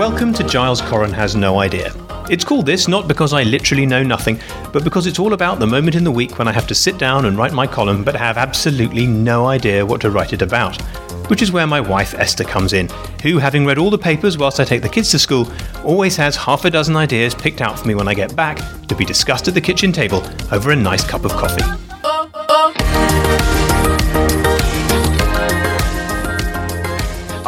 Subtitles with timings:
[0.00, 1.92] Welcome to Giles Coren Has No Idea.
[2.30, 4.38] It's called this not because I literally know nothing,
[4.72, 6.98] but because it's all about the moment in the week when I have to sit
[6.98, 10.80] down and write my column but have absolutely no idea what to write it about.
[11.28, 12.88] Which is where my wife Esther comes in,
[13.22, 15.50] who, having read all the papers whilst I take the kids to school,
[15.84, 18.94] always has half a dozen ideas picked out for me when I get back to
[18.94, 21.64] be discussed at the kitchen table over a nice cup of coffee.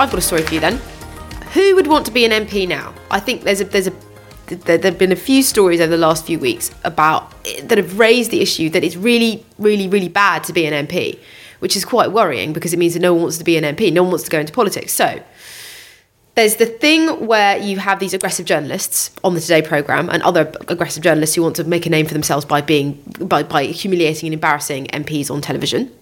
[0.02, 0.80] I've got a story for you then.
[1.54, 2.92] Who would want to be an MP now?
[3.12, 3.92] I think there's a there's a
[4.48, 8.00] there have been a few stories over the last few weeks about eh, that have
[8.00, 11.20] raised the issue that it's really, really, really bad to be an MP,
[11.60, 13.92] which is quite worrying because it means that no one wants to be an MP,
[13.92, 14.92] no one wants to go into politics.
[14.92, 15.22] So
[16.34, 20.52] there's the thing where you have these aggressive journalists on the Today programme and other
[20.66, 24.26] aggressive journalists who want to make a name for themselves by being by, by humiliating
[24.26, 25.92] and embarrassing MPs on television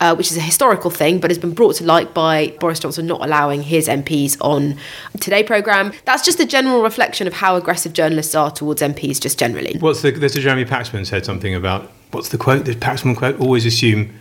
[0.00, 3.06] uh, which is a historical thing, but has been brought to light by Boris Johnson
[3.06, 4.76] not allowing his MPs on
[5.20, 5.92] Today programme.
[6.04, 9.76] That's just a general reflection of how aggressive journalists are towards MPs, just generally.
[9.78, 10.10] What's the?
[10.10, 12.64] There's a Jeremy Paxman said something about what's the quote?
[12.64, 14.12] The Paxman quote: "Always assume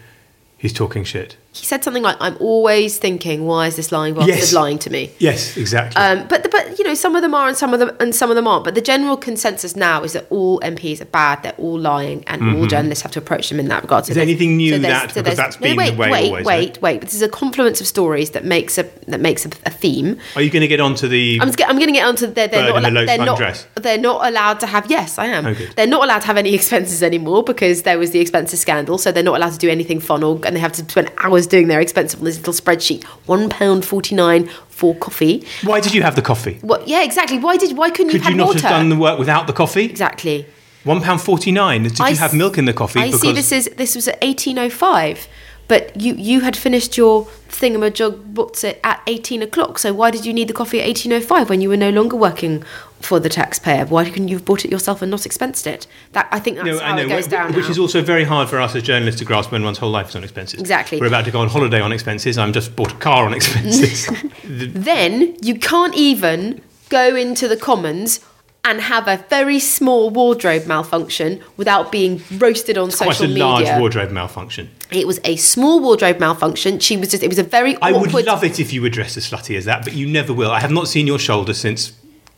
[0.57, 4.35] he's talking shit." He said something like, "I'm always thinking, why is this lying bastard
[4.35, 4.53] Yes.
[4.53, 6.01] lying to me?" Yes, exactly.
[6.01, 8.29] Um, but but you know some of them are and some of them and some
[8.29, 8.65] of them aren't.
[8.65, 11.43] But the general consensus now is that all MPs are bad.
[11.43, 14.05] They're all lying, and all journalists have to approach them in that regard.
[14.05, 14.11] So Mm-hmm.
[14.11, 16.45] Is there anything new so that- so because that's been wait, the way wait, always,
[16.45, 16.99] wait, wait.
[16.99, 20.17] But this is a confluence of stories that makes a that makes a, a theme.
[20.35, 21.39] Are you going to get onto the?
[21.41, 23.65] I'm, I'm going to get onto they're, they're not the they're not dress.
[23.75, 26.53] they're not allowed to have yes I am Oh, they're not allowed to have any
[26.59, 29.99] expenses anymore because there was the expenses scandal so they're not allowed to do anything
[29.99, 33.03] fun or and they have to spend hours doing their expenses on this little spreadsheet
[33.25, 36.57] one pound forty nine for coffee Why did you have the coffee?
[36.61, 38.89] what yeah exactly why did why couldn't Could you you have not water have done
[38.89, 39.85] the work without the coffee?
[39.85, 40.45] exactly
[40.83, 41.83] One pound forty nine.
[41.83, 42.99] Did I you have milk in the coffee?
[42.99, 45.27] I see this is this was at 1805
[45.67, 50.25] but you you had finished your thingamajig what's it at 18 o'clock so why did
[50.25, 52.63] you need the coffee at 1805 when you were no longer working
[53.05, 56.27] for the taxpayer why couldn't you have bought it yourself and not expensed it that
[56.31, 57.71] I think that's No, how it goes down which now.
[57.71, 60.15] is also very hard for us as journalists to grasp when one's whole life is
[60.15, 60.59] on expenses.
[60.59, 60.99] Exactly.
[60.99, 62.37] We're about to go on holiday on expenses.
[62.37, 64.09] I'm just bought a car on expenses.
[64.43, 68.19] then you can't even go into the commons
[68.63, 73.45] and have a very small wardrobe malfunction without being roasted on Quite social a media.
[73.45, 74.71] large wardrobe malfunction.
[74.91, 76.79] It was a small wardrobe malfunction.
[76.79, 77.21] She was just.
[77.21, 77.77] It was a very.
[77.81, 80.33] I would love it if you were dressed as slutty as that, but you never
[80.33, 80.51] will.
[80.51, 81.93] I have not seen your shoulder since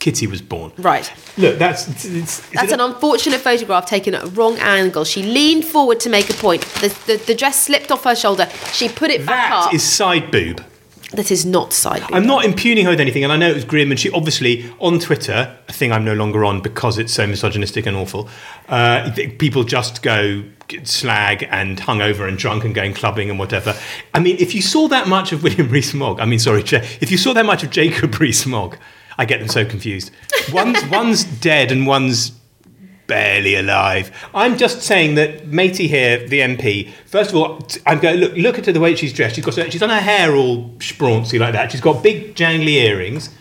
[0.07, 0.71] Kitty was born.
[0.77, 1.11] Right.
[1.37, 5.03] Look, that's it's, it's, That's an unfortunate photograph taken at a wrong angle.
[5.03, 6.61] She leaned forward to make a point.
[6.79, 8.47] The, the, the dress slipped off her shoulder.
[8.71, 9.73] She put it back that up.
[9.73, 10.63] is side boob.
[11.11, 12.13] that is not side boob.
[12.13, 13.91] I'm not impugning her with anything, and I know it was grim.
[13.91, 17.85] And she obviously on Twitter, a thing I'm no longer on because it's so misogynistic
[17.85, 18.29] and awful.
[18.69, 20.41] Uh, people just go
[20.83, 23.75] slag and hungover and drunk and going clubbing and whatever.
[24.13, 27.17] I mean, if you saw that much of William Rees-Mogg, I mean, sorry, if you
[27.17, 28.77] saw that much of Jacob Rees-Mogg,
[29.17, 30.11] I get them so confused.
[30.51, 32.31] One's one's dead and one's
[33.07, 34.11] barely alive.
[34.33, 36.91] I'm just saying that Matey here, the MP.
[37.05, 38.33] First of all, I'm going look.
[38.35, 39.35] Look at her the way she's dressed.
[39.35, 41.71] She's got she's done her hair all sprawny like that.
[41.71, 43.33] She's got big jangly earrings,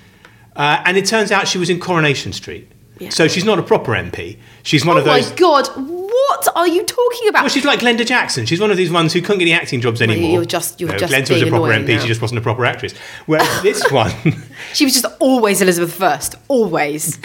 [0.55, 2.70] uh, and it turns out she was in Coronation Street.
[3.11, 4.38] So she's not a proper MP.
[4.62, 5.31] She's one oh of those.
[5.31, 5.69] my god!
[6.28, 7.42] What are you talking about?
[7.42, 8.46] Well, she's like Glenda Jackson.
[8.46, 10.30] She's one of these ones who couldn't get any acting jobs anymore.
[10.30, 11.88] you're just- you're no, just Glenda was a proper MP.
[11.88, 12.00] now.
[12.00, 12.94] She just wasn't a proper actress.
[13.26, 14.12] Whereas this one,
[14.72, 17.18] she was just always Elizabeth first, Always.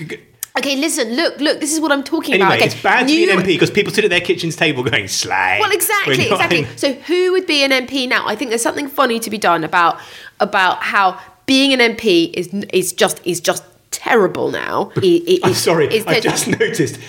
[0.58, 1.16] Okay, listen.
[1.16, 1.62] Look, look.
[1.62, 2.58] This is what I'm talking anyway, about.
[2.58, 5.08] Okay, it's bad to be an MP because people sit at their kitchen's table going
[5.08, 5.62] slag.
[5.62, 6.60] Well, exactly, exactly.
[6.64, 8.28] in- So, who would be an MP now?
[8.28, 9.98] I think there's something funny to be done about
[10.42, 14.92] about how being an MP is is just is just terrible now.
[14.98, 17.00] It- it- I'm sorry, I just noticed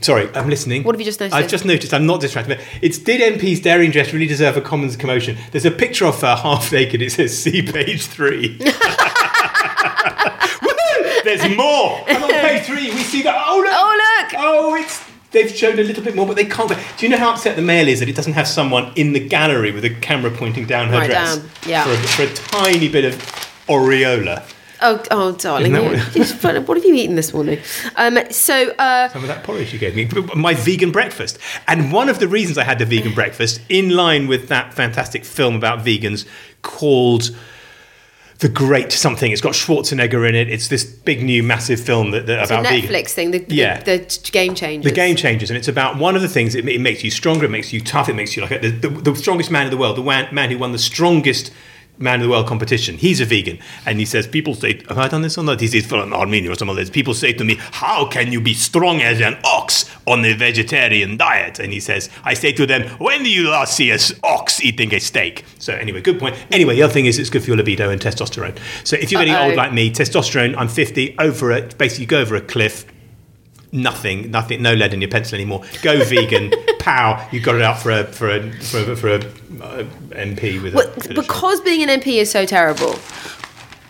[0.00, 0.82] Sorry, I'm listening.
[0.82, 1.36] What have you just noticed?
[1.36, 1.92] I've just noticed.
[1.92, 2.58] I'm not distracted.
[2.80, 5.36] It's did MP's daring dress really deserve a Commons commotion?
[5.52, 7.02] There's a picture of her half naked.
[7.02, 8.56] It says see page three.
[10.60, 11.24] Woohoo!
[11.24, 12.02] There's more.
[12.08, 13.44] And on page three, we see that.
[13.46, 13.70] Oh look!
[13.72, 14.34] Oh, look!
[14.38, 15.04] Oh, it's.
[15.32, 16.70] They've shown a little bit more, but they can't.
[16.70, 19.20] Do you know how upset the Mail is that it doesn't have someone in the
[19.20, 21.84] gallery with a camera pointing down her Right dress down, yeah.
[21.84, 23.14] for, a, for a tiny bit of
[23.68, 24.42] aureola?
[24.82, 27.58] Oh, oh, darling, Isn't that you- what- you what have you eaten this morning?
[27.96, 31.38] Um, so, uh, some of that porridge you gave me, my vegan breakfast.
[31.68, 35.24] And one of the reasons I had the vegan breakfast, in line with that fantastic
[35.24, 36.26] film about vegans
[36.62, 37.30] called
[38.38, 39.32] The Great Something.
[39.32, 40.48] It's got Schwarzenegger in it.
[40.48, 43.10] It's this big new massive film that, that about Netflix vegans.
[43.10, 43.82] thing, the, Yeah.
[43.82, 44.90] the, the game changers.
[44.90, 46.54] The game changes, and it's about one of the things.
[46.54, 47.44] It, it makes you stronger.
[47.44, 48.08] It makes you tough.
[48.08, 49.96] It makes you like a, the, the strongest man in the world.
[49.96, 50.02] The
[50.32, 51.52] man who won the strongest
[52.00, 52.96] man of the world competition.
[52.96, 55.68] He's a vegan, and he says, "People say, have I done this or not?" He
[55.68, 58.54] says, "From Armenia or some of this." People say to me, "How can you be
[58.54, 62.88] strong as an ox on a vegetarian diet?" And he says, "I say to them,
[62.98, 66.36] when do you last see an ox eating a steak?" So anyway, good point.
[66.50, 68.56] Anyway, the other thing is it's good for your libido and testosterone.
[68.84, 69.48] So if you're getting Uh-oh.
[69.48, 70.54] old like me, testosterone.
[70.56, 71.14] I'm 50.
[71.18, 72.84] Over it, basically, you go over a cliff
[73.72, 75.62] nothing, nothing, no lead in your pencil anymore.
[75.82, 77.26] Go vegan, pow!
[77.32, 80.74] You got it out for a for a for a, for a uh, MP with
[80.74, 82.96] Well, a because being an MP is so terrible,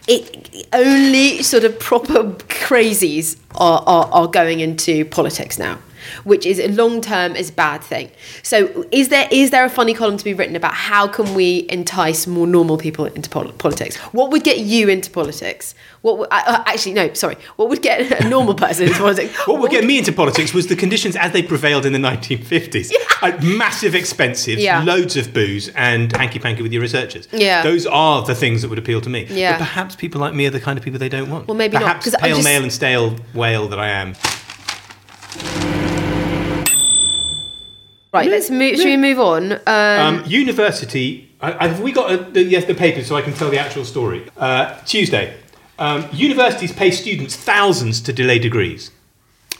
[0.06, 5.78] it only sort of proper crazies are, are, are going into politics now,
[6.24, 8.10] which is a long term is a bad thing.
[8.42, 11.66] So is there is there a funny column to be written about how can we
[11.68, 13.96] entice more normal people into pol- politics?
[14.12, 15.74] What would get you into politics?
[16.02, 17.36] What would, uh, uh, actually no, sorry.
[17.56, 19.36] What would get a normal person into politics?
[19.46, 22.90] What would get me into politics was the conditions as they prevailed in the 1950s.
[23.20, 24.82] Like massive expensive, Yeah.
[24.82, 27.28] loads of booze, and hanky panky with your researchers.
[27.32, 27.62] Yeah.
[27.62, 29.26] Those are the things that would appeal to me.
[29.28, 29.52] Yeah.
[29.52, 31.48] But perhaps people like me are the kind of people they don't want.
[31.48, 34.14] Well, maybe not, perhaps 'cause I pale just- male and stale whale that I am.
[38.12, 38.76] Right, let's move.
[38.76, 39.52] Should we move on?
[39.52, 41.28] Um, Um, university.
[41.40, 43.58] I, I- have we got a, the, yes, the papers so I can tell the
[43.58, 44.26] actual story?
[44.36, 45.34] Uh, Tuesday.
[45.78, 48.90] Um, universities pay students thousands to delay degrees.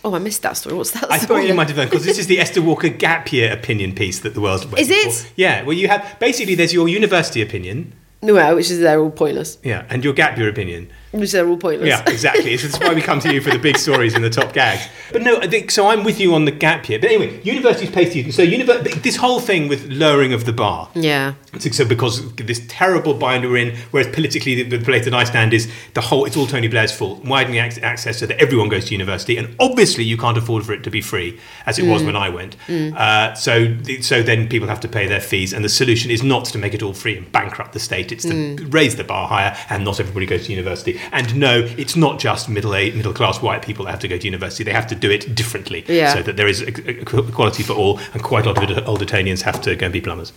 [0.05, 0.75] oh, I missed that story.
[0.76, 1.43] What's that I story?
[1.43, 4.19] thought you might have done because this is the Esther Walker gap year opinion piece
[4.20, 5.12] that the world's waiting Is it?
[5.12, 5.32] for.
[5.37, 7.93] Yeah, well, you have basically there's your university opinion,
[8.23, 9.58] No, which is they're all pointless.
[9.62, 10.91] yeah, and your gap year opinion.
[11.12, 11.89] Which uh, they're all pointless.
[11.89, 12.57] Yeah, exactly.
[12.57, 14.87] This is why we come to you for the big stories and the top gags.
[15.12, 15.89] But no, I think so.
[15.89, 17.01] I'm with you on the gap here.
[17.01, 18.37] But anyway, universities pay students.
[18.37, 20.89] So univer- this whole thing with lowering of the bar.
[20.95, 21.35] Yeah.
[21.59, 25.53] So because this terrible bind we're in, whereas politically the, the place that I stand
[25.53, 28.85] is the whole, it's all Tony Blair's fault, widening ac- access so that everyone goes
[28.87, 32.03] to university, and obviously you can't afford for it to be free, as it was
[32.03, 32.07] mm.
[32.07, 32.57] when I went.
[32.69, 32.95] Mm.
[32.95, 36.45] Uh, so, so then people have to pay their fees, and the solution is not
[36.47, 38.73] to make it all free and bankrupt the state; it's to mm.
[38.73, 41.00] raise the bar higher, and not everybody goes to university.
[41.12, 44.25] And no, it's not just middle middle class white people that have to go to
[44.25, 46.14] university; they have to do it differently, Yeah.
[46.14, 49.61] so that there is equality for all, and quite a lot of old Etonians have
[49.62, 50.32] to go and be plumbers.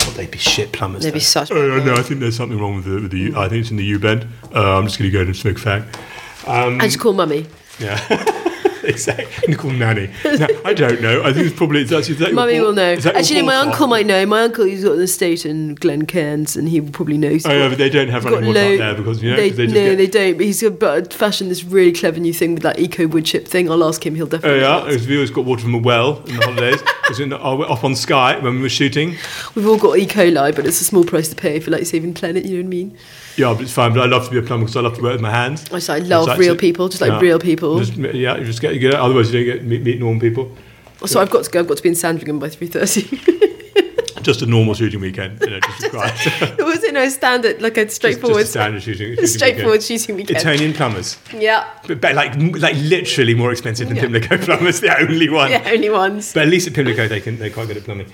[0.00, 1.02] Well, they'd be shit plumbers.
[1.02, 1.24] They'd be though.
[1.24, 1.50] such.
[1.50, 1.54] Uh,
[1.84, 2.94] no, I think there's something wrong with the.
[3.02, 4.26] With the U- I think it's in the U bend.
[4.54, 5.84] Uh, I'm just going to go and smoke fag.
[6.46, 7.46] I just call mummy.
[7.78, 7.98] Yeah.
[8.90, 9.48] exactly.
[9.48, 10.10] Nicole Nanny.
[10.24, 11.22] No, I don't know.
[11.22, 11.84] I think it's probably.
[11.84, 12.96] That, is that Mummy will know.
[13.04, 14.24] Actually, my uncle might know.
[14.26, 17.46] My uncle, he's got an estate in Glen Cairns, and he probably knows.
[17.46, 19.66] Oh, yeah, but they don't have running water low- there because you know they, they
[19.66, 20.36] no, get, they don't.
[20.36, 23.70] But he's got fashioned this really clever new thing with that eco wood chip thing.
[23.70, 24.14] I'll ask him.
[24.14, 24.58] He'll definitely.
[24.58, 24.78] Oh definitely.
[24.78, 24.92] yeah, know.
[24.92, 26.82] because we always got water from a well in the holidays.
[27.08, 29.16] Was in, oh, up on Skye when we were shooting.
[29.56, 30.06] We've all got E.
[30.06, 32.44] coli, but it's a small price to pay for like saving the planet.
[32.44, 32.98] You know what I mean?
[33.40, 33.94] Yeah, but it's fine.
[33.94, 35.64] But I love to be a plumber because I love to work with my hands.
[35.72, 37.78] I just- I love real people, just like real people.
[37.78, 40.56] Just, yeah, you just get, you get otherwise you don't get meet, meet normal people.
[41.06, 41.60] So I've got to go.
[41.60, 43.02] I've got to be in Sandringham by three thirty.
[44.22, 45.82] Just a normal shooting weekend, you know, just
[46.58, 49.10] it was you know standard like a just, straightforward, just a standard shooting.
[49.12, 50.00] shooting straightforward weekend.
[50.00, 50.38] shooting weekend.
[50.40, 51.16] Etonian plumbers.
[51.32, 54.02] Yeah, But, but like, like literally more expensive than Yeah.
[54.02, 55.50] Pimlico plumbers, the only one.
[55.50, 56.34] yeah, only ones.
[56.34, 58.12] But at least at Pimlico, they can, they're quite good at plumbing.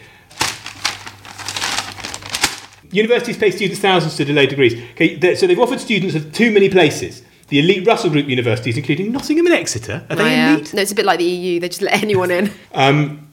[2.93, 4.75] Universities pay students thousands to delay degrees.
[4.93, 7.23] Okay, so they've offered students of too many places.
[7.49, 10.55] The elite Russell Group universities, including Nottingham and Exeter, are they Oh, yeah.
[10.57, 10.75] elite?
[10.75, 11.61] No, it's a bit like the EU.
[11.61, 12.50] They just let anyone in.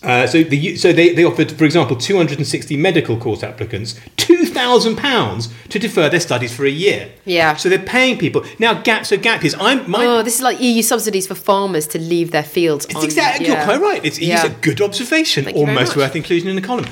[0.00, 5.78] Uh, so the, so they, they offered, for example, 260 medical course applicants £2,000 to
[5.80, 7.10] defer their studies for a year.
[7.24, 7.56] Yeah.
[7.56, 8.44] So they're paying people.
[8.60, 11.88] Now, gap, so gap years, I'm, my, Oh, this is like EU subsidies for farmers
[11.88, 12.84] to leave their fields.
[12.84, 13.54] It's on- exactly, yeah.
[13.56, 14.04] you're quite right.
[14.04, 14.44] It's, Yeah.
[14.46, 16.86] it's a good observation, Thank almost worth inclusion in the column.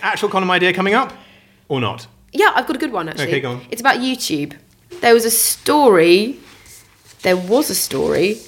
[0.00, 1.12] Actual column idea coming up,
[1.68, 2.06] or not?
[2.32, 3.28] Yeah, I've got a good one actually.
[3.28, 3.62] Okay, go on.
[3.70, 4.54] It's about YouTube.
[5.00, 6.38] There was a story.
[7.22, 8.38] There was a story.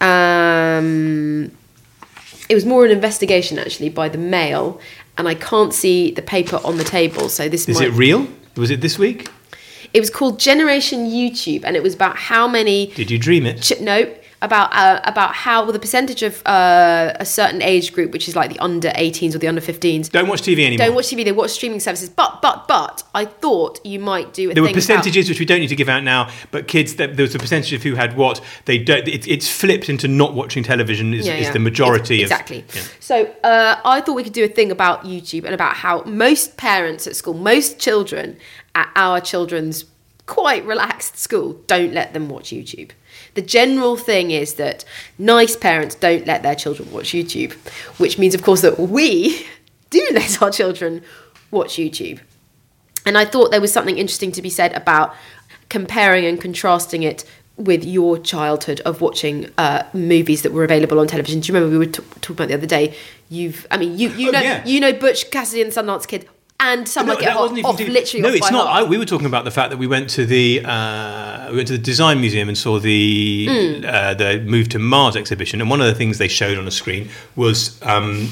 [0.00, 1.50] Um,
[2.48, 4.80] it was more an investigation actually by the Mail,
[5.18, 7.28] and I can't see the paper on the table.
[7.28, 8.26] So this Is might, it real?
[8.56, 9.28] Was it this week?
[9.92, 13.60] It was called Generation YouTube, and it was about how many Did you dream it?
[13.60, 18.10] Ch- no, about uh, about how well, the percentage of uh, a certain age group,
[18.12, 20.86] which is like the under 18s or the under 15s, Don't watch TV anymore.
[20.86, 21.24] don't watch TV.
[21.24, 22.08] They watch streaming services.
[22.08, 25.38] But but but I thought you might do a there were thing about- percentages which
[25.40, 27.82] we don't need to give out now, but kids, that there was a percentage of
[27.82, 29.06] who had what they don't.
[29.06, 31.52] It, it's flipped into not watching television is, Yeah, is yeah.
[31.52, 32.64] the majority Ex- of exactly.
[33.00, 36.56] So uh, I thought we could do a thing about YouTube and about how most
[36.56, 38.38] parents at school, most children
[38.74, 39.84] at our children's
[40.26, 42.90] quite relaxed school, don't let them watch YouTube.
[43.40, 44.84] The general thing is that
[45.18, 47.52] nice parents don't let their children watch YouTube,
[47.98, 49.46] which means, of course, that we
[49.90, 51.02] do let our children
[51.50, 52.20] watch YouTube.
[53.06, 55.14] And I thought there was something interesting to be said about
[55.70, 57.24] comparing and contrasting it
[57.56, 61.40] with your childhood of watching uh, movies that were available on television.
[61.40, 62.94] Do you remember we were t- talking about the other day?
[63.30, 64.66] You've, I mean, you you Oh, know yeah.
[64.66, 66.28] you know Butch Cassidy and the Sundance Kid
[66.60, 68.66] and Some No, Like It that wasn't off, literally No, it's not.
[68.68, 71.68] I, we were talking about the fact that we went to the uh, we went
[71.68, 73.84] to the Design Museum and saw the Hmm.
[73.86, 76.70] uh, the Move to Mars exhibition, and one of the things they showed on a
[76.70, 78.28] screen was um,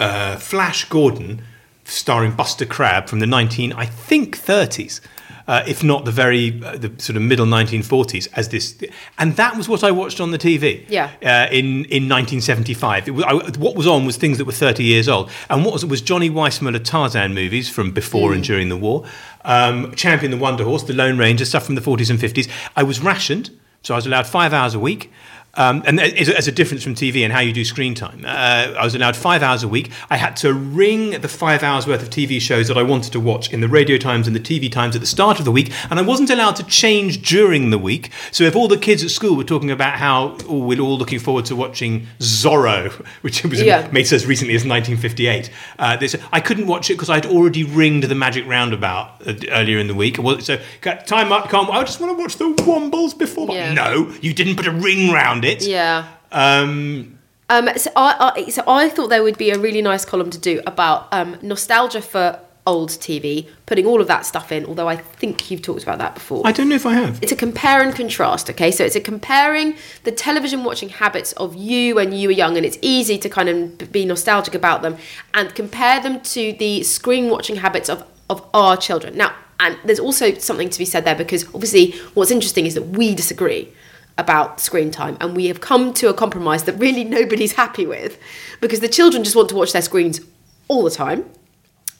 [0.00, 1.42] uh, Flash Gordon
[1.84, 5.00] starring Buster Crabbe from the nineteen I think thirties.
[5.46, 8.82] Uh, if not the very uh, the sort of middle 1940s, as this,
[9.18, 10.86] and that was what I watched on the TV.
[10.88, 11.10] Yeah.
[11.22, 14.82] Uh, in in 1975, it was, I, what was on was things that were 30
[14.82, 18.76] years old, and what was was Johnny Weissmuller Tarzan movies from before and during the
[18.76, 19.04] war,
[19.44, 22.48] um, Champion the Wonder Horse, The Lone Ranger, stuff from the 40s and 50s.
[22.74, 23.50] I was rationed,
[23.82, 25.12] so I was allowed five hours a week.
[25.56, 28.24] Um, and as a, as a difference from TV and how you do screen time,
[28.24, 29.90] uh, I was allowed five hours a week.
[30.10, 33.20] I had to ring the five hours worth of TV shows that I wanted to
[33.20, 35.72] watch in the radio times and the TV times at the start of the week,
[35.90, 38.10] and I wasn't allowed to change during the week.
[38.32, 41.18] So if all the kids at school were talking about how oh, we're all looking
[41.20, 42.90] forward to watching Zorro,
[43.22, 43.88] which was Yeah.
[43.92, 48.04] made as recently as 1958, uh, this, I couldn't watch it because I'd already ringed
[48.04, 50.16] the Magic Roundabout uh, earlier in the week.
[50.40, 51.70] So time up, come.
[51.70, 53.54] I just want to watch the Wombles before.
[53.54, 53.72] Yeah.
[53.72, 55.66] No, you didn't put a ring round it.
[55.66, 56.08] yeah.
[56.32, 57.18] Um,
[57.50, 60.38] Um, so I, I so I thought there would be a really nice column to
[60.38, 64.64] do about um, nostalgia for old TV, putting all of that stuff in.
[64.64, 66.40] Although I think you've talked about that before.
[66.46, 67.22] I don't know if I have.
[67.22, 71.54] it's a compare and contrast okay so it's a comparing the television watching habits of
[71.54, 74.96] you when you were young and it's easy to kind of be nostalgic about them
[75.34, 80.00] and compare them to the screen watching habits of of our children now and there's
[80.00, 83.70] also something to be said there because obviously what's interesting is that we disagree
[84.16, 88.18] about screen time and we have come to a compromise that really nobody's happy with
[88.60, 90.20] because the children just want to watch their screens
[90.68, 91.28] all the time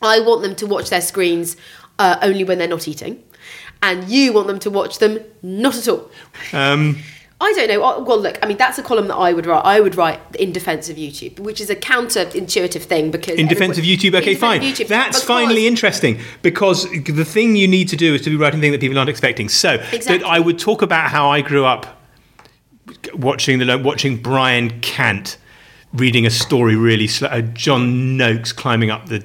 [0.04, 1.56] I want them to watch their screens
[1.98, 3.22] uh, only when they're not eating,
[3.82, 6.10] and you want them to watch them not at all.
[6.52, 6.98] Um,
[7.40, 7.82] I don't know.
[7.82, 9.64] Oh, Well, look, I mean, that's a column that I would write.
[9.64, 13.76] I would write in defence of YouTube, which is a counter-intuitive thing because in defense
[13.76, 14.60] of YouTube, okay, fine.
[14.60, 18.60] YouTube, That's finally interesting because the thing you need to do is to be writing
[18.60, 19.48] thing that people aren't expecting.
[19.48, 20.22] So Exactly.
[20.24, 21.93] I would talk about how I grew up
[23.14, 25.38] watching the watching Brian Cant
[25.92, 27.28] reading a story really slow.
[27.28, 29.24] Uh, John Noakes climbing up the.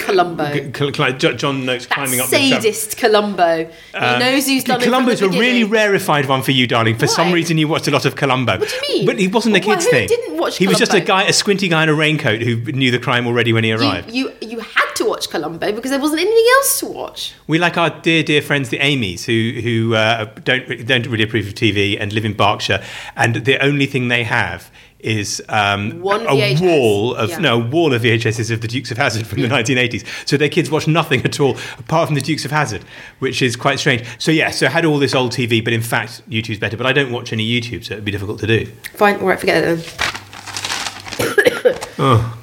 [0.00, 0.52] Columbo.
[0.52, 2.48] G- cl- cl- Jo- John Noakes That climbing up the.
[2.48, 2.62] trap.
[2.62, 3.64] sadist Columbo.
[3.92, 6.96] He knows who's done Columbo's a really rarefied one for you, darling.
[6.98, 8.58] For some reason, you watched a lot of Columbo.
[8.58, 9.06] What do you mean?
[9.06, 10.08] But he wasn't a Well, kids who thing.
[10.08, 12.90] didn't watch He was just a guy, a squinty guy in a raincoat who knew
[12.90, 14.10] the crime already when he arrived.
[14.10, 17.34] You, you you had to watch Columbo because there wasn't anything else to watch.
[17.46, 21.46] We like our dear, dear friends, the Amys, who who uh, don't don't really approve
[21.46, 22.82] of TV and live in Berkshire,
[23.16, 24.70] and the only thing they have
[25.00, 27.38] is um, a wall of Yeah.
[27.38, 30.04] no wall of VHSs of the Dukes of Hazzard from the 1980s.
[30.28, 32.82] So their kids watch nothing at all apart from the Dukes of Hazzard,
[33.20, 34.04] which is quite strange.
[34.18, 36.76] So yeah, so I had all this old TV, but in fact YouTube's better.
[36.76, 38.66] But I don't watch any YouTube, so it'd be difficult to do.
[38.94, 39.84] Fine, all right, forget it then.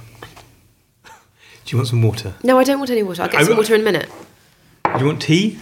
[1.66, 2.36] Do you want some water?
[2.44, 3.24] No, I don't want any water.
[3.24, 4.10] I'll get I- some water in a minute.
[4.94, 5.58] Do you want tea?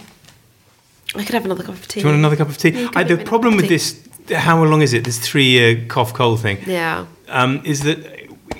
[1.16, 2.00] I could have another cup of tea.
[2.00, 2.88] Do you want another cup of tea?
[2.94, 3.74] I, the problem with tea.
[3.74, 5.04] this, how long is it?
[5.04, 6.58] This three-year cough cold thing.
[6.66, 7.06] Yeah.
[7.28, 7.98] um, is that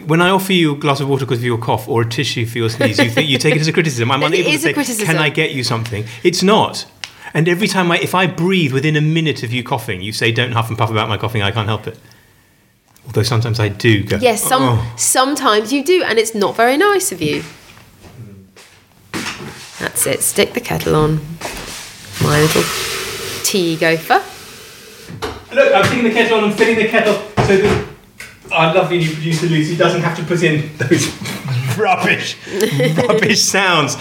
[0.06, 2.44] when I offer you a glass of water because of your cough or a tissue
[2.46, 4.10] for your sneeze, you think you take it as a criticism.
[4.10, 5.06] I'm It unable is to a say, criticism.
[5.06, 6.84] "Can I get you something?" It's not.
[7.32, 10.30] And every time I, if I breathe within a minute of you coughing, you say,
[10.32, 11.42] "Don't huff and puff about my coughing.
[11.42, 11.98] I can't help it."
[13.06, 14.16] Although sometimes I do go.
[14.18, 17.42] Yes, some "Oh." sometimes you do, and it's not very nice of you.
[19.80, 20.22] That's it.
[20.22, 21.20] Stick the kettle on.
[22.22, 22.62] My little
[23.42, 24.22] tea gopher.
[25.54, 27.14] Look, I'm sticking the kettle on I'm filling the kettle
[27.46, 27.88] so that
[28.50, 31.06] our lovely new producer Lucy doesn't have to put in those
[31.78, 32.36] rubbish,
[32.96, 33.96] rubbish sounds.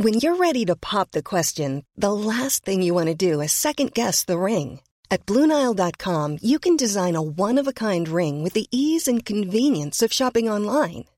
[0.00, 3.52] When you're ready to pop the question, the last thing you want to do is
[3.52, 4.80] second guess the ring.
[5.12, 9.24] At Bluenile.com, you can design a one of a kind ring with the ease and
[9.24, 11.04] convenience of shopping online.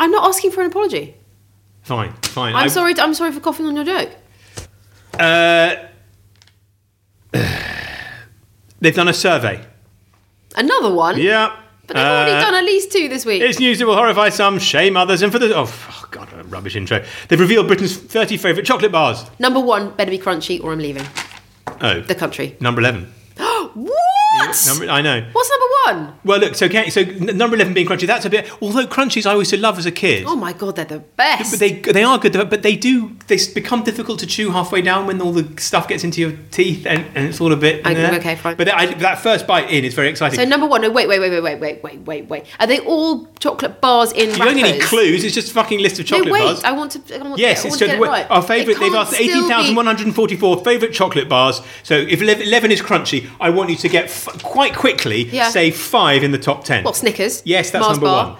[0.00, 1.14] I'm not asking for an apology.
[1.82, 2.54] Fine, fine.
[2.54, 2.94] I'm I- sorry.
[2.98, 4.10] I'm sorry for coughing on your joke.
[5.18, 5.76] Uh,
[8.80, 9.64] they've done a survey.
[10.56, 11.18] Another one.
[11.18, 11.56] Yeah.
[11.86, 13.40] But they've already Uh, done at least two this week.
[13.42, 15.54] It's news that will horrify some, shame others, and for the.
[15.54, 17.02] Oh, f- oh God, a rubbish intro.
[17.28, 19.24] They've revealed Britain's 30 favourite chocolate bars.
[19.38, 21.06] Number one better be crunchy, or I'm leaving
[21.80, 22.00] Oh.
[22.00, 22.56] the country.
[22.60, 23.12] Number 11.
[23.74, 24.64] What?
[24.66, 25.20] Number, I know.
[25.32, 26.18] What's number one?
[26.24, 28.50] Well, look, so, so number 11 being crunchy, that's a bit.
[28.62, 30.24] Although crunchies I used to love as a kid.
[30.26, 31.52] Oh my god, they're the best.
[31.52, 35.06] But they they are good, but they do they become difficult to chew halfway down
[35.06, 37.80] when all the stuff gets into your teeth and, and it's all a bit.
[37.86, 38.16] Okay, eh.
[38.16, 38.56] okay, fine.
[38.56, 40.38] But that, I, that first bite in is very exciting.
[40.38, 40.82] so number one.
[40.82, 42.44] No, wait, wait, wait, wait, wait, wait, wait, wait, wait.
[42.58, 45.24] Are they all chocolate bars in you don't need any clues.
[45.24, 46.40] It's just a fucking list of chocolate no, wait.
[46.42, 46.64] bars.
[46.64, 47.14] I want to.
[47.14, 48.30] I want, Yes, I it's want to just get it right.
[48.30, 48.78] our favourite.
[48.78, 51.60] They've asked 18,144 favourite chocolate bars.
[51.82, 55.50] So if 11 is crunchy, I want you to get f- quite quickly Yeah.
[55.50, 56.84] say five in the top 10.
[56.84, 57.42] What Snickers?
[57.44, 58.38] Yes, that's Mars number bar?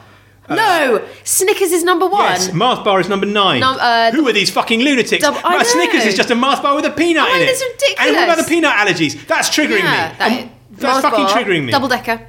[0.49, 0.57] one.
[0.57, 2.23] no, Snickers is number one.
[2.25, 3.61] Yes, Mars bar is number nine.
[3.61, 5.23] Num- uh, Who are these fucking lunatics?
[5.23, 7.47] Dub- I Right, Snickers is just a Mars bar with a peanut I in it.
[7.47, 7.63] that's
[8.01, 9.27] And what about the peanut allergies?
[9.27, 10.19] That's triggering yeah, me.
[10.19, 11.73] that, Um, that's Mars fucking bar, triggering me.
[11.73, 12.27] Double decker.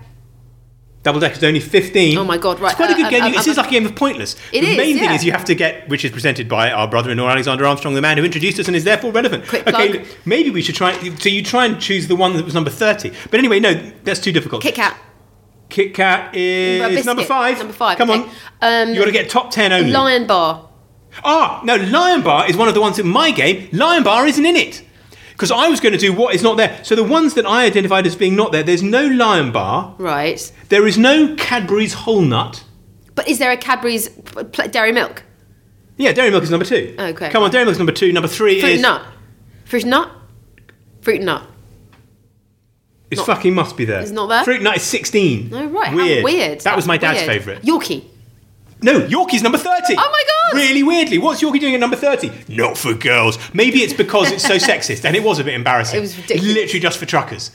[1.10, 2.20] Double decker is only 15.
[2.20, 3.24] Oh my God, right, It's quite a uh, good um, game.
[3.24, 4.36] um, this um, is like a game of pointless.
[4.54, 6.88] It the is, main thing is you have to get, which is presented by our
[6.88, 9.48] brother-in-law Alexander Armstrong, the man who introduced us and is therefore relevant.
[9.48, 10.08] Quick okay, plug.
[10.26, 10.94] maybe we should try.
[11.16, 13.12] So you try and choose the one that was number 30.
[13.32, 14.62] But anyway, no, that's too difficult.
[14.62, 14.96] Kit Kat.
[15.70, 17.58] Kit Kat is number five.
[17.58, 18.30] Number five, Come okay.
[18.62, 18.90] on.
[18.90, 19.90] Um, you got to get top 10 only.
[19.90, 20.70] Lion bar.
[21.24, 23.68] Ah, no, Lion Bar is one of the ones in my game.
[23.72, 24.84] Lion Bar isn't in it.
[25.40, 26.78] Because I was going to do what is not there.
[26.84, 29.96] So the ones that I identified as being not there, there's no Lion Bar.
[29.98, 30.52] Right.
[30.68, 32.62] There is no Cadbury's Whole Nut.
[33.16, 35.24] But is there a Cadbury's p- pl- Dairy Milk?
[35.96, 36.94] Yeah, Dairy Milk is number two.
[37.00, 37.30] Okay.
[37.30, 38.12] Come on, Dairy Milk is number two.
[38.12, 38.82] Number three Fruit is.
[38.82, 39.02] nut.
[39.64, 40.12] Fruit nut.
[41.04, 41.44] Fruit nut.
[43.10, 44.02] It Not- fucking must be there.
[44.02, 44.44] It's not there?
[44.44, 45.50] Fruit Nut is 16.
[45.52, 45.88] No, right.
[45.88, 46.24] how Weird.
[46.26, 46.60] weird.
[46.62, 47.28] That was my dad's weird.
[47.28, 47.62] favourite.
[47.64, 48.04] Yorkie.
[48.82, 49.94] No, Yorkie's number 30.
[49.94, 50.58] Oh my God.
[50.58, 51.18] Really weirdly.
[51.18, 52.32] What's Yorkie doing at number 30?
[52.56, 53.38] Not for girls.
[53.54, 55.98] Maybe it's because it's so sexist, and it was a bit embarrassing.
[55.98, 56.54] It was ridiculous.
[56.56, 57.52] literally just for truckers.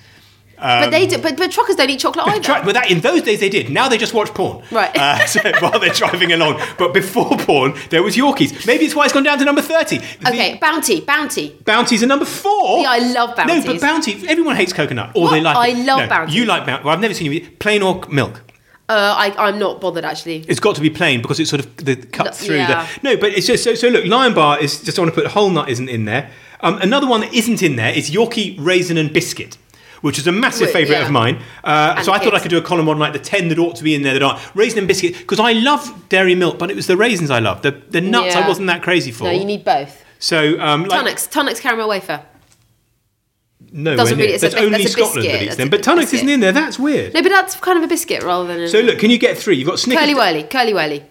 [0.58, 2.62] but they do, but, but truckers don't eat chocolate either.
[2.64, 3.70] But that in those days they did.
[3.70, 4.64] Now they just watch porn.
[4.70, 4.94] Right.
[4.96, 6.60] Uh, so while they're driving along.
[6.78, 8.66] But before porn, there was Yorkies.
[8.66, 9.98] Maybe it's why it's gone down to number 30.
[9.98, 11.58] The okay, bounty, bounty.
[11.64, 12.80] Bounties are number four.
[12.82, 13.64] Yeah, I love Bounties.
[13.64, 15.12] No, but Bounty, everyone hates coconut.
[15.16, 15.30] Or What?
[15.32, 15.84] they like I it.
[15.86, 16.34] love no, Bounties.
[16.34, 16.84] You like Bounty.
[16.84, 18.42] Well, I've never seen you eat plain or milk.
[18.86, 20.44] Uh, I, I'm not bothered actually.
[20.46, 22.86] It's got to be plain because it sort of the cuts No, through yeah.
[22.86, 23.00] the.
[23.02, 23.74] No, but it's just so.
[23.74, 24.98] So look, Lion Bar is just.
[24.98, 26.30] I want to put whole nut isn't in there.
[26.60, 29.56] Um, another one that isn't in there is Yorkie raisin and biscuit,
[30.02, 31.06] which is a massive favourite yeah.
[31.06, 31.40] of mine.
[31.62, 33.76] Uh, so I thought I could do a column on like the ten that ought
[33.76, 36.70] to be in there that aren't raisin and biscuit because I love dairy milk, but
[36.70, 37.62] it was the raisins I loved.
[37.62, 39.24] The the nuts I wasn't that crazy for.
[39.24, 40.04] No, you need both.
[40.18, 42.22] so um, like, Tunnocks, Tunnocks caramel wafer.
[43.72, 45.32] No, doesn't really- it's a that's only that's Scotland biscuit.
[45.32, 45.68] that eats them.
[45.70, 46.52] But Tunnocks isn't in there.
[46.52, 47.14] That's weird.
[47.14, 49.36] No, but that's kind of a biscuit rather than a So look, can you get
[49.38, 49.56] three?
[49.56, 50.00] You've got Snickers.
[50.02, 51.04] curly whirly, curly whirly.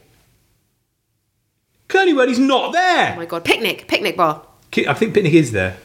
[1.88, 3.14] Curly Whirly's not there.
[3.14, 4.44] Oh my god, picnic, picnic bar.
[4.76, 5.78] I think Picnic is there.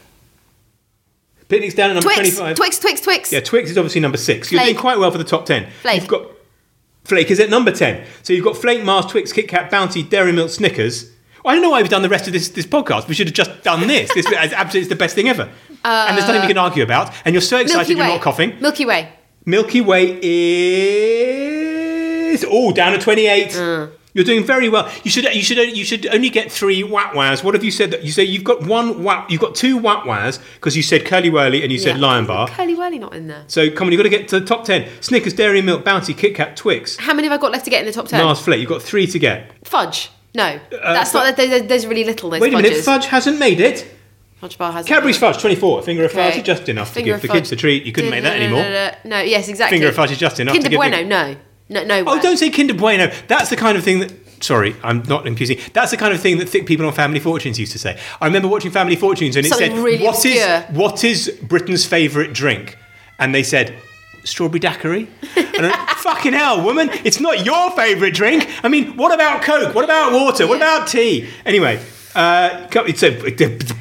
[1.49, 2.57] Picnic's down at number Twix, 25.
[2.57, 3.33] Twix, Twix, Twix.
[3.33, 4.51] Yeah, Twix is obviously number six.
[4.51, 5.69] You're doing quite well for the top 10.
[5.83, 6.01] Flake.
[6.01, 6.27] You've got
[7.05, 8.07] Flake is at number 10.
[8.23, 11.11] So you've got Flake, Mars, Twix, Kit Kat, Bounty, Dairy Milk, Snickers.
[11.45, 13.09] I don't know why we've done the rest of this, this podcast.
[13.09, 14.13] We should have just done this.
[14.15, 15.49] This is absolutely it's the best thing ever.
[15.85, 17.13] and there's nothing we can argue about.
[17.25, 18.57] And you're so excited Uh, you're not coughing.
[18.61, 19.09] Milky Way.
[19.47, 20.19] Milky Way
[22.33, 23.49] is oh down to 28.
[23.51, 23.93] Mm.
[24.15, 24.91] You're doing very well.
[25.05, 27.45] You should you should you should only get three wat waz.
[27.45, 27.91] What have you said?
[27.93, 29.31] That you say you've got one wat.
[29.31, 32.07] You've got two wat waz because you said curly whirly and you said Yeah.
[32.07, 32.49] lion bar.
[32.49, 33.45] Curly whirly not in there.
[33.47, 34.89] So come on, you've got to get to the top ten.
[35.01, 37.81] Snickers, Dairy Milk, Bounty, Kit Kat, Twix, How many have I got left to get
[37.81, 38.25] in the top ten?
[38.25, 38.59] Mars Flake.
[38.61, 39.53] You've got three to get.
[39.65, 40.11] Fudge.
[40.35, 41.37] No, uh, that's not.
[41.37, 42.31] There, there's really little.
[42.31, 42.85] Those Wait a minute, fudges.
[42.85, 43.95] Fudge hasn't made it.
[44.37, 44.87] Fudge bar has.
[44.87, 45.81] Cadbury's Fudge, 24.
[45.81, 46.13] A Finger of.
[46.13, 47.85] Fudge is just enough to give the kids a treat.
[47.85, 48.63] You couldn't make that anymore.
[49.05, 49.79] no, yes, exactly.
[49.79, 51.37] Finger of fudge is just enough Kinder to give the- Bueno, no.
[51.71, 52.05] No, no.
[52.07, 53.11] Oh, don't say Kinder Bueno.
[53.27, 54.13] That's the kind of thing that.
[54.41, 55.59] Sorry, I'm not accusing.
[55.73, 57.99] That's the kind of thing that thick people on Family Fortunes used to say.
[58.21, 61.37] I remember watching Family Fortunes and it Something said, really "What is obscure." what is
[61.43, 62.79] Britain's favourite drink?"
[63.19, 63.75] And they said,
[64.25, 66.91] "Strawberry daiquiri." I fucking hell, woman!
[67.05, 68.49] It's not your favourite drink.
[68.63, 69.75] I mean, what about Coke?
[69.75, 70.47] What about water?
[70.47, 71.29] What about tea?
[71.45, 71.81] Anyway.
[72.15, 73.13] Uh, it's a,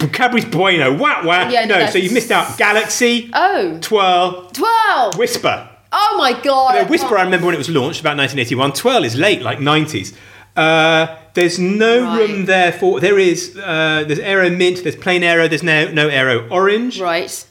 [0.09, 0.93] Cadbury's Bueno.
[0.95, 1.49] Wah wah.
[1.49, 2.55] Yeah, no, no, so you've missed out.
[2.57, 3.31] Galaxy.
[3.33, 3.79] Oh.
[3.81, 4.49] Twirl.
[4.53, 5.17] Twelve.
[5.17, 5.67] Whisper.
[5.91, 6.75] oh my god.
[6.75, 8.73] No, Whisper, can't- I remember when it was launched, about 1981.
[8.73, 10.13] Twirl is late, like 90s.
[10.55, 12.29] Uh, there's no Right.
[12.29, 12.99] room there for.
[12.99, 13.57] There is.
[13.57, 14.83] Uh, there's Aero Mint.
[14.83, 15.47] There's plain Aero.
[15.47, 16.99] There's no no Aero Orange.
[16.99, 17.45] Right.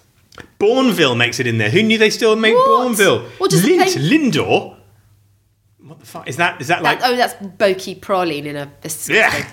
[0.58, 1.70] Bournville makes it in there.
[1.70, 2.68] Who knew they still make What?
[2.68, 3.28] Bournville?
[3.38, 4.76] What does the Lindt plain- Lindor.
[5.78, 6.60] What the fuck is that?
[6.60, 7.00] Is that like?
[7.02, 8.70] Oh, that's Boki praline in a.
[9.08, 9.48] yeah.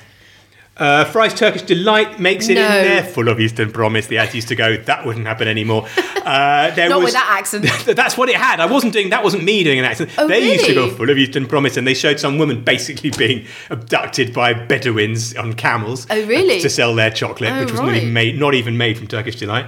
[0.76, 2.62] Uh, Fry's Turkish Delight makes it No.
[2.66, 4.08] in there, full of Eastern Promise.
[4.08, 5.88] The ad used to go, that wouldn't happen anymore.
[6.24, 7.66] Uh, there Not was, with that accent.
[7.98, 8.62] that's what it had.
[8.62, 9.26] I wasn't doing that.
[9.26, 10.10] Wasn't me doing an accent.
[10.18, 13.10] Oh, they used to go full of Eastern Promise, and they showed some woman basically
[13.10, 16.08] being abducted by Bedouins on camels.
[16.10, 16.62] Oh, really?
[16.62, 19.36] To sell their chocolate, Oh, which was not even made, not even made from Turkish
[19.36, 19.66] Delight.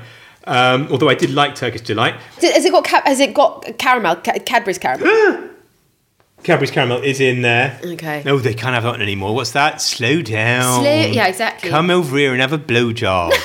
[0.47, 2.15] Um, although I did like Turkish Delight.
[2.41, 4.17] Has it got ca- has it got caramel?
[4.17, 5.49] Ca- Cadbury's caramel.
[6.43, 7.79] Cadbury's caramel is in there.
[7.83, 8.21] Okay.
[8.23, 9.33] No, they can't have that anymore.
[9.33, 9.81] What's that?
[9.81, 10.81] Slow down.
[10.83, 11.69] Slow- yeah, exactly.
[11.71, 13.31] Come over here and have a blowjob.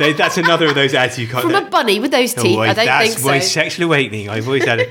[0.00, 1.42] They- that's another of those ads you can't.
[1.42, 2.56] From a bunny with those teeth.
[2.58, 3.46] Oh, I don't that's think my so.
[3.46, 4.28] sexual awakening.
[4.30, 4.88] I've always had it.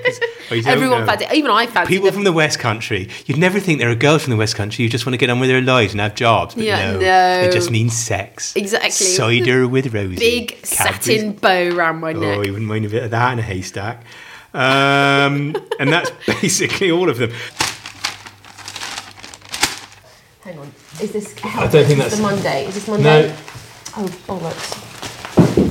[0.67, 1.05] Everyone know.
[1.07, 1.31] fancied.
[1.33, 1.89] Even I fancied.
[1.89, 2.13] People them.
[2.13, 4.83] from the West Country, you'd never think they're a girl from the West Country.
[4.83, 6.53] You just want to get on with their lives and have jobs.
[6.55, 7.39] But Yeah, no, no.
[7.47, 8.55] it just means sex.
[8.55, 8.91] Exactly.
[8.91, 10.15] Cider with Rosie.
[10.15, 12.21] big Cadbury's- satin bow around my neck.
[12.23, 12.45] Oh, neck.
[12.45, 14.03] you wouldn't mind a bit of that in a haystack.
[14.53, 17.31] Um, and that's basically all of them.
[20.41, 20.71] Hang on.
[21.01, 21.35] Is this?
[21.43, 22.65] I don't think that's- the Monday.
[22.67, 23.27] Is this Monday?
[23.29, 23.35] No,
[23.97, 24.78] Oh bollocks.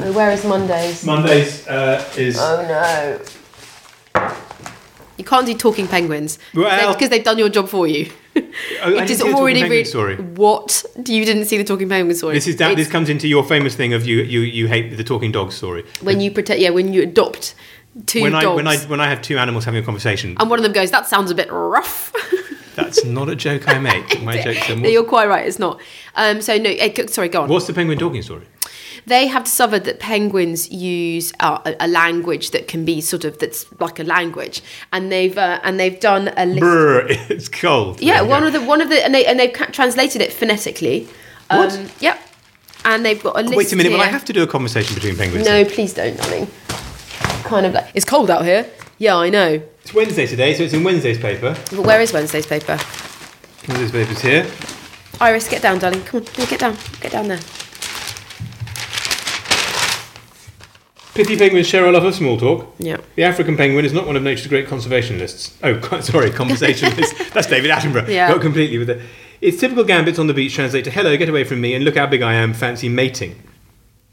[0.00, 1.04] Oh, where is Mondays?
[1.04, 2.37] Mondays uh, is.
[2.38, 3.20] Oh no.
[5.16, 8.11] You can't do talking penguins Well- because they've done your job for you.
[8.37, 8.40] Oh,
[8.82, 9.87] I didn't just see the Talking already Penguin read.
[9.88, 10.16] story.
[10.16, 10.84] What?
[10.96, 12.34] You didn't see the talking penguin story?
[12.34, 12.76] This is that.
[12.76, 14.18] This comes into your famous thing of you.
[14.22, 15.84] You you hate the talking dog story.
[16.02, 16.61] when you protect.
[16.61, 17.56] Yeah, when you adopt
[18.06, 20.48] two when dogs, I when I when I have two animals having a conversation, and
[20.48, 22.12] one of them goes, "That sounds a bit rough."
[22.76, 24.22] that's not a joke I make.
[24.30, 24.90] My jokes are No, more.
[24.90, 25.44] You're quite right.
[25.44, 25.80] It's not.
[26.14, 26.70] Um, so no.
[26.70, 27.48] eh, go- sorry, go on.
[27.48, 28.44] What's the penguin talking story?
[29.09, 33.38] They have discovered that penguins use uh, a, a language that can be sort of
[33.38, 34.61] that's like a language,
[34.92, 36.61] and they've uh, and they've done a list.
[36.61, 38.03] Brr, it's cold.
[38.03, 41.09] Yeah, There one of the one of the and they and they've translated it phonetically.
[41.49, 42.03] Um, What?
[42.03, 42.21] Yep.
[42.85, 43.57] And they've got a list.
[43.57, 43.92] Wait a minute.
[43.92, 45.47] Will I have to do a conversation between penguins?
[45.47, 46.47] No, please don't, darling.
[47.44, 48.71] Kind of like it's cold out here.
[48.99, 49.62] Yeah, I know.
[49.83, 51.57] It's Wednesday today, so it's in Wednesday's paper.
[51.71, 52.79] But where is Wednesday's paper?
[53.66, 54.47] Wednesday's paper's here.
[55.18, 56.03] Iris, get down, darling.
[56.05, 57.40] Come on, get down, get down there.
[61.18, 62.72] Pithy penguins share a love of small talk.
[62.78, 62.98] Yeah.
[63.16, 65.52] The African penguin is not one of nature's great conservationists.
[65.64, 67.16] Oh, sorry, conversation list.
[67.35, 68.07] That's David Attenborough.
[68.09, 68.28] Yeah.
[68.33, 69.00] Got completely with it.
[69.40, 71.96] Its typical gambits on the beach translate to "Hello, get away from me," and "Look
[71.96, 73.33] how big I am, fancy mating."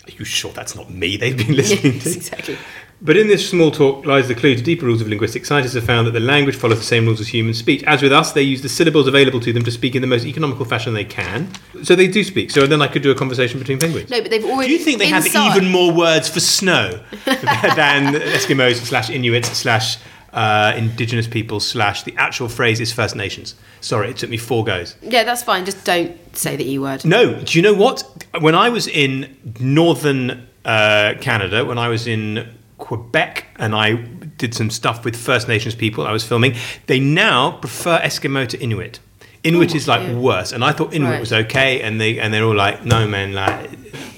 [0.07, 1.15] Are you sure that's not me?
[1.17, 2.09] They've been listening Yes, to.
[2.15, 2.57] exactly.
[3.05, 5.47] But in this small talk lies the clue to deeper rules of linguistics.
[5.47, 7.83] Scientists have found that the language follows the same rules as human speech.
[7.83, 10.25] As with us, they use the syllables available to them to speak in the most
[10.25, 11.47] economical fashion they can.
[11.83, 12.49] So they do speak.
[12.49, 14.09] So then I could do a conversation between penguins.
[14.09, 14.69] No, but they've already.
[14.69, 19.49] Do you think they have inside- even more words for snow than Eskimos slash Inuits
[19.55, 19.97] slash
[20.33, 23.53] uh, indigenous people slash the actual phrase is First Nations?
[23.81, 24.95] Sorry, it took me four goes.
[25.03, 25.63] Yeah, that's fine.
[25.65, 27.05] Just don't say the e word.
[27.05, 28.25] No, do you know what?
[28.39, 34.53] When I was in northern uh, Canada, when I was in Quebec, and I did
[34.53, 36.55] some stuff with First Nations people, I was filming.
[36.87, 38.99] They now prefer Eskimo to Inuit.
[39.43, 40.15] Inuit is like yeah.
[40.15, 41.19] worse, and I thought Inuit Right.
[41.19, 43.69] was okay, and they and they're all like, no man, like.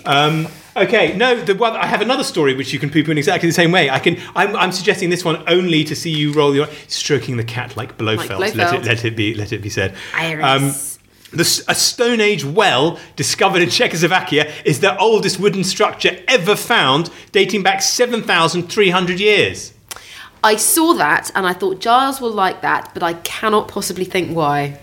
[0.06, 3.50] Um, okay, no, the one I have another story which you can poo-poo in exactly
[3.50, 3.89] the same way.
[3.89, 4.17] I can.
[4.36, 7.98] I'm, I'm suggesting this one only to see you roll your stroking the cat like
[7.98, 8.39] Blofeld.
[8.39, 8.84] Let Blofeld.
[8.84, 9.96] it let it be let it be said.
[10.13, 10.46] Iris.
[10.46, 10.97] Um,
[11.32, 17.10] the, a Stone Age well discovered in Czechoslovakia is the oldest wooden structure ever found,
[17.32, 19.74] dating back 7,300 years.
[20.44, 24.36] I saw that and I thought Giles will like that, but I cannot possibly think
[24.36, 24.80] why.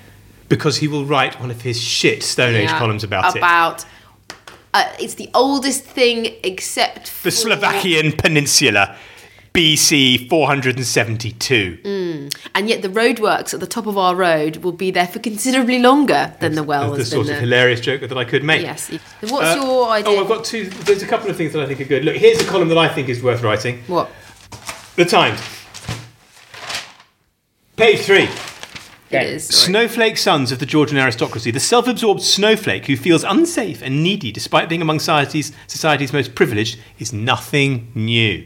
[0.49, 3.39] Because he will write one of his shit Stone Age Yeah, columns about, it.
[3.39, 3.85] About.
[4.75, 8.97] Uh, it's the oldest thing except for The Slovakian peninsula,
[9.55, 11.79] BC 472.
[12.57, 15.79] and yet the roadworks at the top of our road will be there for considerably
[15.79, 18.63] longer than the well the has sort been of hilarious joke that I could make.
[18.63, 18.91] Yes.
[19.21, 20.13] What's Uh, your idea?
[20.19, 20.69] Oh, I've got two.
[20.69, 22.05] There's a couple of things that I think are good.
[22.05, 23.81] Look, here's a column that I think is worth writing.
[23.87, 24.11] What?
[24.97, 25.41] The Times.
[27.77, 28.29] Page three.
[29.11, 29.47] It is.
[29.47, 34.33] Snowflake sons of the Georgian aristocracy, the self absorbed snowflake who feels unsafe and needy
[34.33, 38.45] despite being among society's, society's most privileged, is nothing new.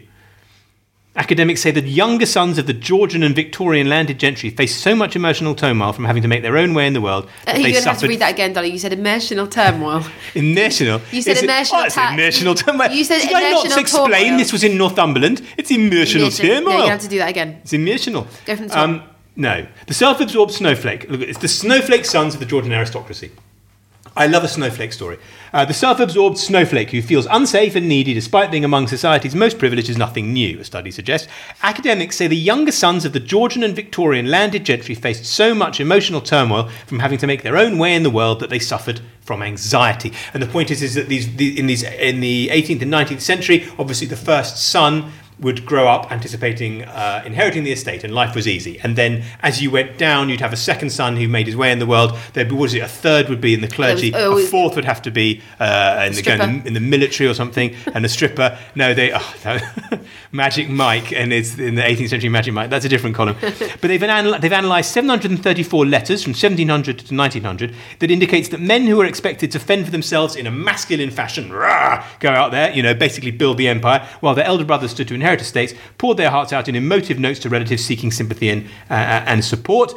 [1.19, 5.17] Academics say that younger sons of the Georgian and Victorian landed gentry face so much
[5.17, 7.83] emotional turmoil from having to make their own way in the world that You're going
[7.83, 8.71] to have to read that again, darling.
[8.73, 10.05] You said emotional turmoil.
[10.37, 11.01] Emotional.
[11.11, 12.91] You said Is it- emotional Oh, emotional turmoil.
[12.93, 14.39] You said Did I not emotional explain turmoil.
[14.39, 15.43] this was in Northumberland?
[15.57, 16.63] It's emotional No, turmoil.
[16.65, 17.59] going to have to do that again.
[17.63, 18.27] It's emotional.
[18.47, 18.79] Go from the.
[18.79, 19.03] Um,
[19.35, 19.67] no.
[19.89, 21.11] The self absorbed snowflake.
[21.11, 23.33] Look, it's the snowflake sons of the Georgian aristocracy.
[24.17, 25.19] I love a snowflake story.
[25.53, 29.59] Uh, the self absorbed snowflake who feels unsafe and needy despite being among society's most
[29.59, 31.29] privileged is nothing new, a study suggests.
[31.63, 35.81] Academics say the younger sons of the Georgian and Victorian landed gentry faced so much
[35.81, 39.01] emotional turmoil from having to make their own way in the world that they suffered
[39.21, 40.13] from anxiety.
[40.33, 43.21] And the point is, is that these, the, in, these, in the 18th and 19th
[43.21, 48.35] century, obviously the first son would grow up anticipating uh, inheriting the estate and life
[48.35, 48.79] was easy.
[48.81, 51.70] And then as you went down, you'd have a second son who made his way
[51.70, 52.16] in the world.
[52.33, 55.11] There was it, a third would be in the clergy, a fourth would have to
[55.11, 58.59] be uh, in, the, in, the, in the military or something, and a stripper.
[58.74, 59.59] No, they oh, no.
[60.33, 62.70] Magic Mike, and it's in the 18th century Magic Mike.
[62.70, 63.37] That's a different column.
[63.81, 68.87] But they've, anal- they've analysed 734 letters from 1700 to 1900 that indicates that men
[68.87, 72.72] who were expected to fend for themselves in a masculine fashion, rah, go out there,
[72.72, 76.17] you know, basically build the empire, while their elder brothers stood to inherit estates, poured
[76.17, 78.95] their hearts out in emotive notes to relatives seeking sympathy and, uh,
[79.27, 79.93] and support.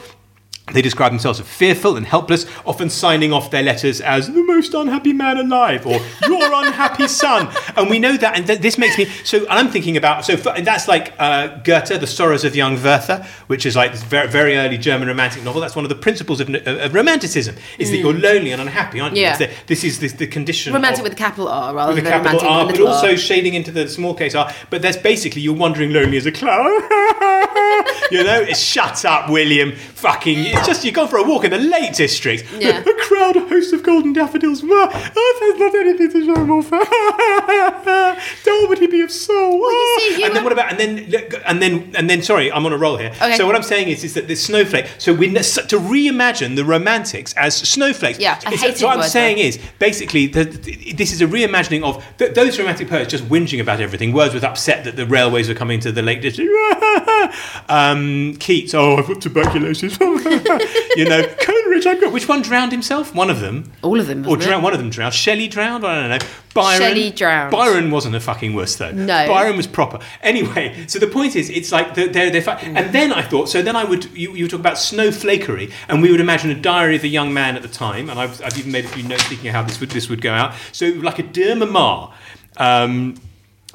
[0.73, 4.73] They describe themselves as fearful and helpless, often signing off their letters as the most
[4.73, 5.93] unhappy man alive or
[6.27, 7.53] your unhappy son.
[7.75, 9.39] And we know that, and th- this makes me so.
[9.39, 13.25] And I'm thinking about so for, that's like uh, Goethe, The Sorrows of Young Werther,
[13.47, 15.59] which is like this very, very early German romantic novel.
[15.59, 19.15] That's one of the principles of, of romanticism: is that you're lonely and unhappy, aren't
[19.17, 19.23] you?
[19.23, 19.37] Yeah.
[19.37, 20.73] The- this is this, the condition.
[20.73, 23.09] Romantic of, with a capital R rather with a capital romantic R, with but also
[23.09, 23.17] r.
[23.17, 24.53] shading into the small case R.
[24.69, 26.65] But that's basically you're wandering lonely as a clown.
[28.11, 29.73] you know, it's shut up, William.
[29.73, 32.45] Fucking, it's just you've gone for a walk in the Lake District.
[32.57, 32.79] Yeah.
[32.79, 34.63] a crowd, a host of golden daffodils.
[34.73, 36.79] Oh, there's not anything to show more for.
[38.81, 39.53] He be of soul?
[39.53, 40.17] you see, ah.
[40.17, 41.13] you and then what about and then
[41.45, 42.23] and then and then?
[42.23, 43.09] Sorry, I'm on a roll here.
[43.09, 43.37] Okay.
[43.37, 44.87] So what I'm saying is, is that this snowflake.
[44.97, 48.17] So we to reimagine the romantics as snowflakes.
[48.17, 49.43] Yeah, I hated so what I'm saying though.
[49.43, 53.79] is basically that this is a reimagining of th- those romantic poets just whinging about
[53.81, 54.13] everything.
[54.13, 56.49] Wordsworth upset that the railways were coming to the Lake District.
[57.69, 59.99] um, Keats, oh, I've got tuberculosis.
[59.99, 62.11] you know, Coleridge, I've got.
[62.13, 63.13] Which one drowned himself?
[63.15, 63.71] One of them.
[63.81, 64.63] All of them, Or drowned.
[64.63, 65.13] One of them drowned.
[65.13, 65.85] Shelley drowned.
[65.85, 66.27] I don't know.
[66.53, 66.81] Byron.
[66.81, 67.51] Shelley drowned.
[67.51, 68.91] Byron wasn't a fucking wuss though.
[68.91, 69.27] No.
[69.27, 69.99] Byron was proper.
[70.21, 73.47] Anyway, so the point is, it's like they're they're, they're fi- and then I thought.
[73.49, 76.59] So then I would you you would talk about snowflakery, and we would imagine a
[76.59, 79.03] diary of a young man at the time, and I've, I've even made a few
[79.03, 80.53] notes thinking of how this would this would go out.
[80.71, 82.13] So like a dear mama.
[82.57, 83.15] Um,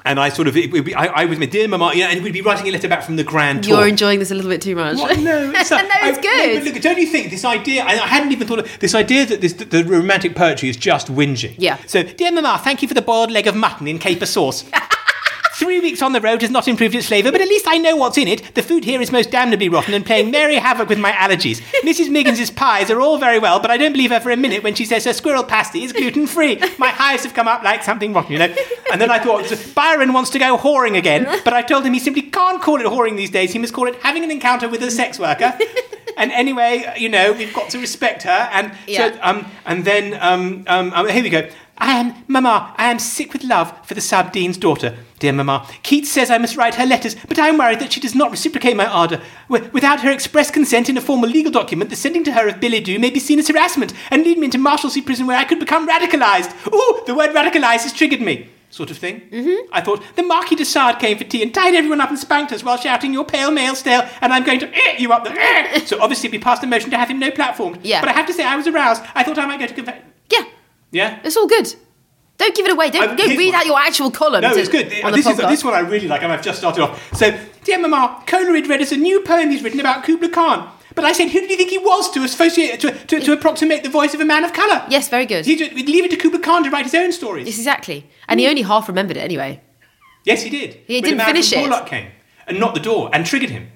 [0.06, 2.10] and I sort of, it would be, I, I was my dear mama, you know,
[2.10, 3.78] and we'd be writing a letter back from the grand tour.
[3.78, 4.96] You're enjoying this a little bit too much.
[4.98, 5.18] What?
[5.18, 6.64] No, it's, no, it's I- good.
[6.64, 7.82] but look, don't you think this idea?
[7.82, 10.76] I, I hadn't even thought of this idea that this that the romantic poetry is
[10.76, 11.54] just whinging.
[11.58, 11.76] Yeah.
[11.86, 14.64] So, dear Mama, thank you for the boiled leg of mutton in caper sauce.
[15.58, 17.96] Three weeks on the road has not improved its flavour, but at least I know
[17.96, 18.54] what's in it.
[18.54, 21.62] The food here is most damnably rotten and playing merry havoc with my allergies.
[21.82, 22.10] Mrs.
[22.10, 24.74] Miggins's pies are all very well, but I don't believe her for a minute when
[24.74, 26.56] she says her squirrel pasty is gluten free.
[26.78, 28.54] My hives have come up like something rotten, you know.
[28.92, 32.00] And then I thought Byron wants to go whoring again, but I told him he
[32.00, 33.54] simply can't call it whoring these days.
[33.54, 35.56] He must call it having an encounter with a sex worker.
[36.18, 38.48] And anyway, you know, we've got to respect her.
[38.52, 38.72] And
[39.12, 41.48] so, um, and then um, um, um, here we go.
[41.78, 44.96] I am, Mamma, I am sick with love for the sub dean's daughter.
[45.18, 48.00] Dear Mamma, Keats says I must write her letters, but I am worried that she
[48.00, 49.20] does not reciprocate my ardour.
[49.48, 52.60] Wi- Without her express consent in a formal legal document, the sending to her of
[52.60, 55.44] billet doux may be seen as harassment and lead me into Marshalsea prison where I
[55.44, 56.50] could become radicalised.
[56.72, 58.48] Ooh, the word radicalised has triggered me.
[58.70, 59.20] Sort of thing.
[59.30, 59.72] Mm-hmm.
[59.72, 62.52] I thought the Marquis de Sade came for tea and tied everyone up and spanked
[62.52, 65.30] us while shouting "Your pale male stale," and I'm going to eh, you up the.
[65.30, 65.80] Eh.
[65.86, 67.78] So obviously we passed a motion to have him no platform.
[67.82, 68.00] Yeah.
[68.00, 69.02] But I have to say I was aroused.
[69.14, 70.44] I thought I might go to conve- yeah,
[70.96, 71.20] Yeah.
[71.22, 71.74] it's all good.
[72.38, 72.90] Don't give it away.
[72.90, 74.42] Don't, I've- don't read out your actual column.
[74.42, 74.92] No, to- it's good.
[75.04, 77.14] On This is, this one I really like, and I've just started off.
[77.14, 80.70] So, dear Mama, Coleridge read us a new poem he's written about Kubla Khan.
[80.94, 83.82] But I said, who did you think he was to associate to, to, to approximate
[83.82, 84.82] the voice of a man of colour?
[84.88, 85.44] Yes, very good.
[85.44, 87.46] He just, we'd leave it to Kubla Khan to write his own stories.
[87.46, 88.08] Yes, exactly.
[88.28, 88.50] And he hmm.
[88.50, 89.60] only half remembered it anyway.
[90.24, 90.80] Yes, he did.
[90.86, 91.58] He didn't the man finish it.
[91.58, 92.10] Porlock came
[92.46, 93.70] and knocked the door and triggered him.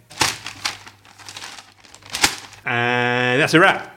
[2.65, 3.90] And that's a wrap.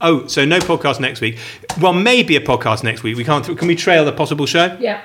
[0.00, 1.38] Oh, so no podcast next week.
[1.80, 3.16] Well, maybe a podcast next week.
[3.16, 3.44] We can't.
[3.58, 4.76] Can we trail the possible show?
[4.80, 5.00] Yeah.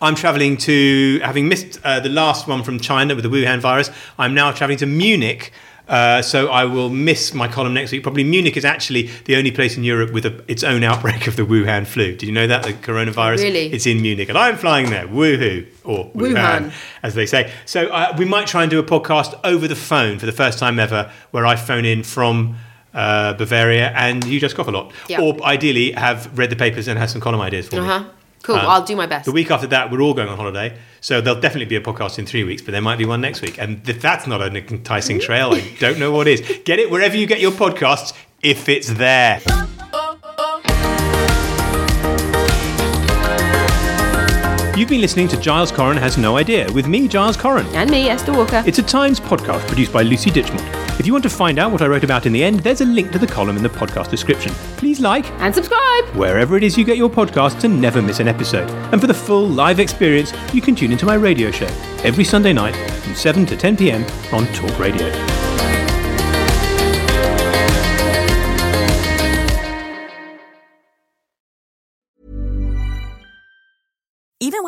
[0.00, 3.90] I'm travelling to, having missed uh, the last one from China with the Wuhan virus,
[4.18, 5.52] I'm now travelling to Munich.
[5.88, 8.02] Uh, so I will miss my column next week.
[8.02, 11.36] Probably Munich is actually the only place in Europe with a, its own outbreak of
[11.36, 12.16] the Wuhan flu.
[12.16, 13.38] Did you know that the coronavirus?
[13.38, 13.72] Really?
[13.72, 15.06] It's in Munich, and I'm flying there.
[15.06, 15.66] Woohoo!
[15.84, 16.72] Or Wuhan, Wuhan.
[17.02, 17.52] as they say.
[17.66, 20.58] So uh, we might try and do a podcast over the phone for the first
[20.58, 22.56] time ever, where I phone in from.
[22.94, 25.20] Uh, Bavaria, and you just cough a lot, Yeah.
[25.22, 27.82] or ideally have read the papers and have some column ideas for me.
[27.82, 28.04] Uh huh.
[28.42, 28.56] Cool.
[28.56, 29.24] Um, I'll do my best.
[29.24, 32.18] The week after that, we're all going on holiday, so there'll definitely be a podcast
[32.18, 33.56] in three weeks, but there might be one next week.
[33.58, 36.40] And if that's not an enticing trail, I don't know what is.
[36.64, 39.40] Get it wherever you get your podcasts, if it's there.
[44.74, 47.66] You've been listening to Giles Coren Has No Idea with me, Giles Coren.
[47.74, 48.62] and me, Esther Walker.
[48.66, 50.98] It's a Times podcast produced by Lucy Ditchmont.
[50.98, 52.86] If you want to find out what I wrote about in the end, there's a
[52.86, 54.50] link to the column in the podcast description.
[54.78, 56.04] Please like and subscribe.
[56.16, 58.68] wherever it is you get your podcasts and never miss an episode.
[58.92, 61.68] And for the full live experience, you can tune into my radio show
[62.02, 65.71] every Sunday night from 7 to 10 pm on Talk Radio.